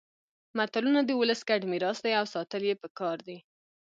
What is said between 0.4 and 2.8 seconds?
متلونه د ولس ګډ میراث دي او ساتل يې